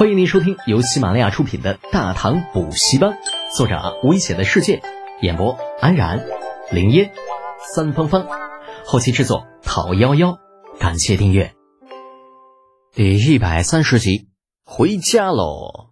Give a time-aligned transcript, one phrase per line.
[0.00, 3.10] 欢迎您收听由喜马拉雅出品的《大唐补习班》，
[3.54, 4.80] 作者危险的世界，
[5.20, 6.24] 演播安然、
[6.72, 7.12] 林烟、
[7.74, 8.26] 三芳芳，
[8.86, 10.38] 后期制作讨幺幺，
[10.78, 11.52] 感谢订阅。
[12.94, 14.28] 第一百三十集，
[14.64, 15.90] 回家喽。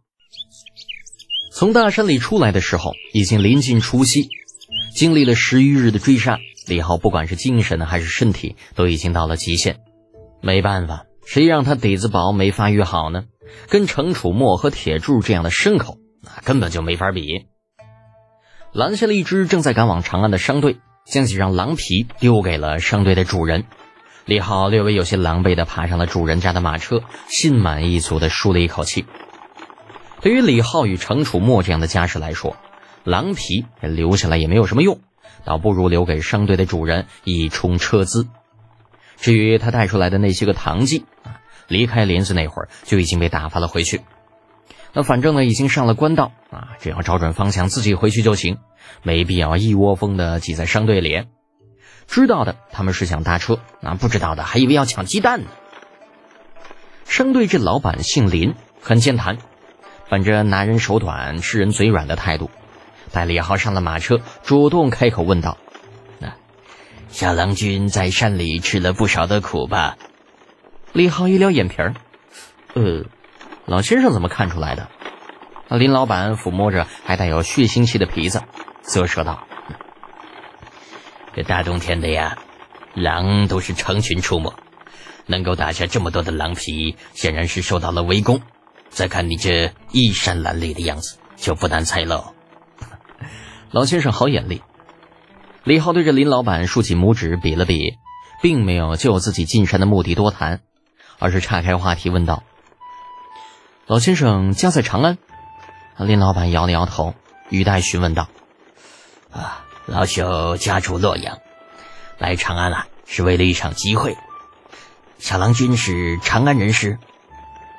[1.52, 4.30] 从大山里出来的时候，已经临近除夕，
[4.95, 9.80] 经历了十余日的追杀，李浩不管是精神还是身体，都已经到了极限。
[10.40, 13.25] 没办法，谁让他底子薄，没发育好呢？
[13.69, 17.47] 跟程楚墨和铁柱这样的牲口，那根本就没法比。
[18.73, 23.65] 拦下了一支正在赶往长安的商队，将几张狼皮丢给了商队的主人。
[24.27, 29.06] 李浩略微有些狼狈地爬上了主人家的马车，心满意足地舒了一口气。
[30.20, 32.56] 对于李浩与程楚墨这样的家世来说，
[33.05, 35.01] 狼皮留下来也没有什么用，
[35.45, 38.28] 倒不如留给商队的主人以充车资。
[39.17, 41.38] 至于他带出来的那些个唐妓啊。
[41.68, 44.00] 离开林子那会儿就已经被打发了回去，
[44.92, 48.58] 那反正呢已经上了官道啊，只要找准方向自己回去就行，
[49.02, 51.25] 没必要一窝蜂的挤在商队里。
[52.06, 55.47] 知道的他们是想搭车，那不知道的还以为要抢鸡蛋呢。
[57.05, 59.36] 商队这老板姓林，很健谈，
[60.08, 62.50] 本着拿人手短、吃人嘴软的态度，
[63.12, 65.58] 带李浩上了马车，主动开口问道
[66.19, 66.32] ：“那
[67.10, 69.98] 小郎君在山里吃了不少的苦吧？”
[70.98, 71.94] 李浩一撩眼皮儿，
[72.74, 73.04] 呃，
[73.66, 74.88] 老先生怎么看出来的？
[75.68, 78.42] 林老板抚摸着还带有血腥气的皮子，
[78.82, 79.46] 啧舌道
[81.36, 82.38] ：“这大冬天的呀，
[82.94, 84.52] 狼都是成群出没，
[85.26, 88.42] 能够打下这么多的狼皮，显然是受到了围攻。
[88.88, 92.34] 再看你这衣衫褴褛的样子，就不难猜喽。
[93.70, 94.62] 老先生好眼力。
[95.62, 97.94] 李浩对着林老板竖起拇指比了比，
[98.42, 100.62] 并没有就自己进山的目的多谈。
[101.19, 102.42] 而是岔开话题问道
[103.86, 105.19] ：“老先生家在长安？”
[105.98, 107.14] 林老板摇了摇头，
[107.48, 108.28] 语带询问道
[109.33, 111.38] ：“啊，老朽家住洛阳，
[112.19, 114.16] 来长安了，是为了一场机会。
[115.19, 116.98] 小郎君是长安人士？”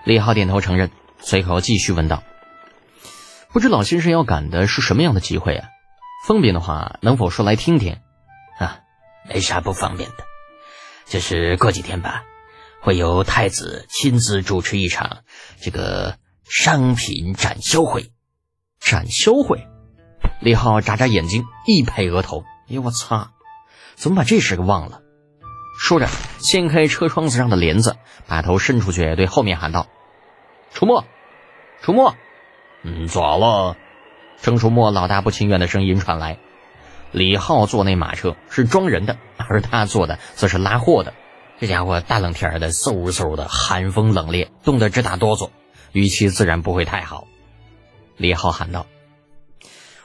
[0.03, 2.24] 李浩点头承认，随口继续问道
[3.53, 5.69] ：“不知老先生要赶的是什么样的机会啊？
[6.28, 7.97] 方便的话，能否说来听听？”
[8.59, 8.80] 啊，
[9.30, 10.25] 没啥不方便的，
[11.06, 12.24] 就是过几天吧。
[12.81, 15.19] 会由太子亲自主持一场
[15.62, 18.12] 这个商品展销会，
[18.79, 19.67] 展销会。
[20.41, 23.31] 李浩眨眨眼睛，一拍额头：“哎呦我操，
[23.95, 25.01] 怎么把这事给忘了？”
[25.79, 26.07] 说着，
[26.40, 27.97] 掀开车窗子上的帘子，
[28.28, 29.88] 把头伸出去，对后面喊道
[30.73, 31.06] ：“楚墨，
[31.81, 32.16] 楚墨，
[32.84, 33.75] 嗯，咋了？”
[34.41, 36.38] 郑楚墨老大不情愿的声音传来。
[37.11, 41.13] 李浩坐那马车是装人的，而他坐的则是拉货的。
[41.59, 45.50] 这家伙大冷天的，嗖嗖的寒风冷冽，冻得直打哆嗦，
[45.92, 47.28] 语气自然不会太好。
[48.16, 48.86] 李浩喊道：“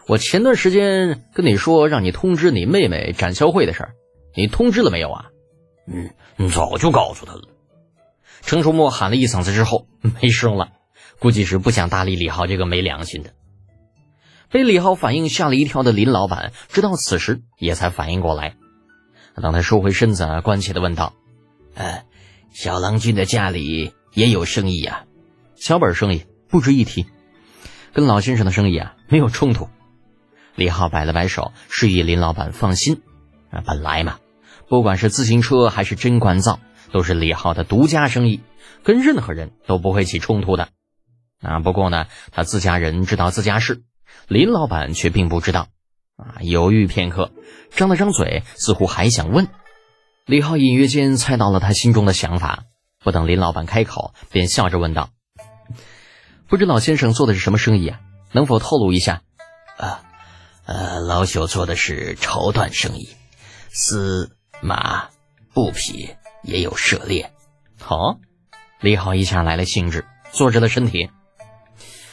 [0.09, 3.95] 我前段时间跟你说，让你通知你妹妹展销会的事儿，
[4.35, 5.27] 你通知了没有啊
[5.87, 7.43] ？”“嗯，早就告诉他了。”
[8.43, 9.87] 程书墨喊了一嗓子之后
[10.21, 10.73] 没声了，
[11.21, 13.31] 估计是不想搭理李浩这个没良心的。
[14.51, 18.57] 被李浩反应吓了一跳的林老板，直到此时也才反应过来，
[19.41, 21.15] 当他收回身子，关切的问道。
[21.75, 22.05] 呃，
[22.53, 25.05] 小郎君的家里也有生意呀，
[25.57, 27.07] 小本生意不值一提，
[27.93, 29.69] 跟老先生的生意啊没有冲突。
[30.55, 33.03] 李浩摆了摆手，示意林老板放心。
[33.51, 34.19] 啊，本来嘛，
[34.69, 36.61] 不管是自行车还是针管皂，
[36.93, 38.41] 都是李浩的独家生意，
[38.83, 40.69] 跟任何人都不会起冲突的。
[41.41, 43.83] 啊，不过呢，他自家人知道自家事，
[44.29, 45.67] 林老板却并不知道。
[46.17, 47.33] 啊，犹豫片刻，
[47.71, 49.49] 张了张嘴，似乎还想问。
[50.27, 52.65] 李浩隐约间猜到了他心中的想法，
[52.99, 55.11] 不等林老板开口，便笑着问道
[56.49, 58.01] ：“不知老先生做的是什么生意啊？
[58.33, 59.21] 能否透露一下
[59.77, 60.03] ？”“啊，
[60.65, 63.11] 呃，老朽做的是绸缎生意，
[63.69, 65.11] 丝、麻、
[65.53, 67.31] 布匹也有涉猎。
[67.79, 68.19] ”“好。”
[68.81, 71.11] 李浩一下来了兴致，坐直了身体。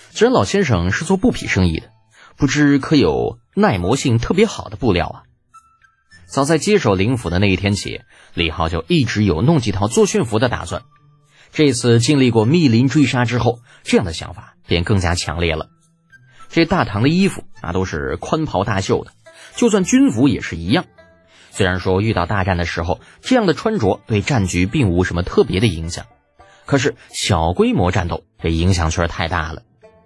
[0.09, 1.89] 虽然老先生是做布匹生意的，
[2.35, 5.23] 不知可有耐磨性特别好的布料啊？
[6.31, 10.83] 早在接手灵府的那一天起，李浩就一直有弄几套作训服的打算。
[11.51, 15.67] 这次经历过密林追杀之后，这样的想法便更加强烈了。
[16.47, 19.11] 这大唐的衣服那都是宽袍大袖的，
[19.57, 20.85] 就算军服也是一样。
[21.49, 26.05] 虽然说遇到大战的时候，这样的穿着对战局并无什么特别的影响，
[26.65, 29.63] 可是小规模战斗这影响却是太大了。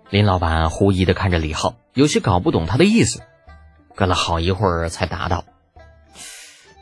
[0.10, 3.22] 林老板狐疑的看着李浩，有些搞不懂他的意思，
[3.96, 5.46] 隔了好一会儿才答道。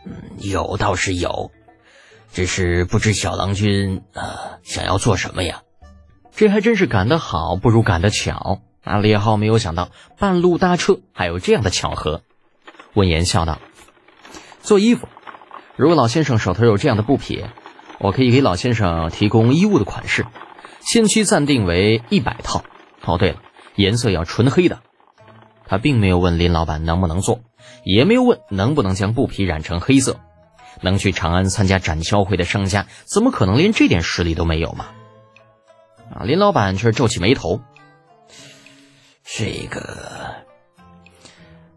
[0.05, 1.51] 嗯，有倒是有，
[2.31, 5.61] 只是不知小郎君呃想要做什么呀？
[6.35, 8.97] 这还真是赶得好不如赶得巧啊！
[8.97, 12.23] 李浩没有想到半路搭车还有这样的巧合。
[12.95, 13.59] 闻言笑道
[14.61, 15.07] ：“做衣服，
[15.75, 17.45] 如果老先生手头有这样的布匹，
[18.00, 20.25] 我可以给老先生提供衣物的款式，
[20.79, 22.63] 先期暂定为一百套。
[23.05, 23.41] 哦，对了，
[23.75, 24.81] 颜色要纯黑的。”
[25.65, 27.42] 他并没有问林老板能不能做，
[27.83, 30.19] 也没有问能不能将布匹染成黑色。
[30.81, 34.88] 能去长安参加展销会的商家，怎么可能连这点实力都没有嘛？
[36.13, 37.62] 啊，林老板却皱起眉头。
[39.24, 40.36] 这个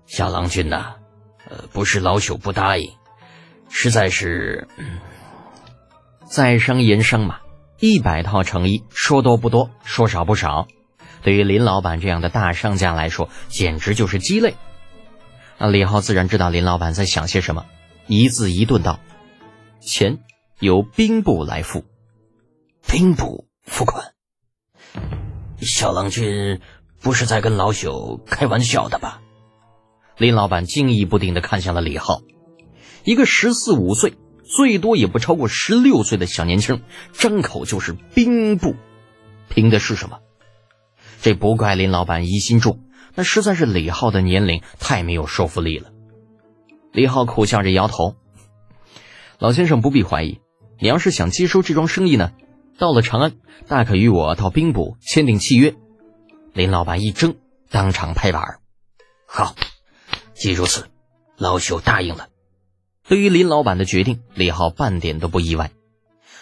[0.06, 0.94] 小郎君呐，
[1.48, 2.90] 呃，不是老朽不答应，
[3.68, 4.98] 实在是，嗯
[6.26, 7.40] 在商言商嘛。
[7.78, 10.66] 一百套成衣，说多不多，说少不少。
[11.26, 14.54] 对于林老板这样的大商家来说，简直就是鸡肋。
[15.58, 17.66] 那李浩自然知道林老板在想些什么。
[18.06, 19.00] 一字一顿道
[19.82, 20.20] ：“钱
[20.60, 21.84] 由兵部来付，
[22.86, 24.12] 兵部付款。
[25.60, 26.60] 小郎君
[27.00, 29.20] 不是在跟老朽开玩笑的吧？”
[30.18, 32.20] 林老板惊疑不定的看向了李浩，
[33.02, 34.14] 一个十四五岁，
[34.44, 36.84] 最多也不超过十六岁的小年轻，
[37.14, 38.76] 张口就是兵部，
[39.48, 40.20] 凭的是什么？
[41.20, 42.80] 这不怪林老板疑心重，
[43.14, 45.90] 那实在是李浩的年龄太没有说服力了。
[46.92, 48.16] 李浩苦笑着摇头
[49.38, 50.40] ：“老先生不必怀疑，
[50.78, 52.32] 你要是想接收这桩生意呢，
[52.78, 53.32] 到了长安，
[53.66, 55.74] 大可与我到兵部签订契约。”
[56.54, 57.36] 林老板一怔，
[57.70, 58.60] 当场拍板
[59.28, 59.54] ：“好，
[60.34, 60.86] 既如此，
[61.36, 62.28] 老朽答应了。”
[63.08, 65.70] 对于林老板的决定，李浩半点都不意外。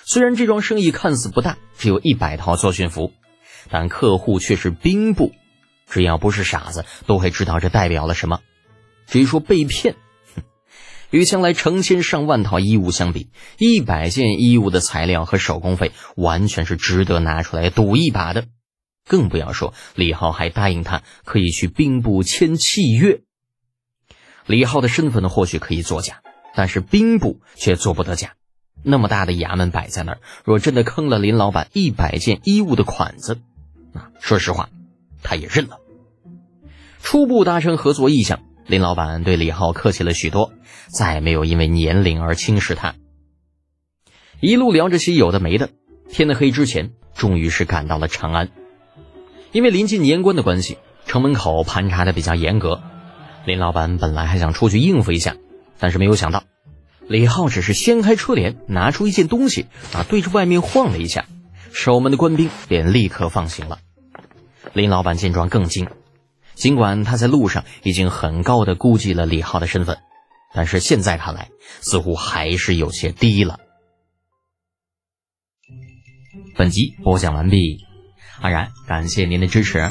[0.04, 3.12] 虽然这桩生意看似不大，只有一百套作训服，
[3.70, 5.32] 但客户却是兵部，
[5.88, 8.40] 只要不是傻子，都会知道这代表了什么。
[9.06, 9.96] 至于说被骗，
[11.10, 13.28] 与将来成千上万套衣物相比，
[13.58, 18.46] 一百件衣物的材料和手工费完全是值得拿出来赌一把的。
[19.06, 23.20] 更不要说李浩还答应他可以去兵部签契约。
[24.46, 26.22] 李浩的身份呢，或许可以作假，
[26.54, 28.32] 但是兵部却做不得假。
[28.82, 33.40] 那么大的衙门摆在那儿，若真的坑了林老板一百件衣物的款子，
[33.94, 34.68] 那说实话，
[35.22, 35.78] 他也认了。
[37.00, 38.40] 初步达成合作意向。
[38.66, 40.52] 林老板对李浩客气了许多，
[40.86, 42.94] 再没有因为年龄而轻视他。
[44.40, 45.68] 一路聊着些有的没的，
[46.08, 48.50] 天的黑之前，终于是赶到了长安。
[49.52, 52.82] 因为临近年关的关系，城门口盘查的比较严格。
[53.44, 55.36] 林老板本来还想出去应付一下，
[55.78, 56.44] 但是没有想到，
[57.06, 61.26] 李浩只是掀开车帘，拿出一件东西，啊，对着外面晃了一下，
[61.74, 63.80] 守门的官兵便立刻放行了。
[64.72, 65.88] 林老板见状更惊。
[66.54, 69.98] 尽管他在路上已经很高的估计了李浩的身份，
[70.54, 71.50] 但是现在看来
[71.80, 73.58] 似乎还是有些低了。
[76.56, 77.84] 本集播讲完毕，
[78.40, 79.90] 安然感谢您的支持。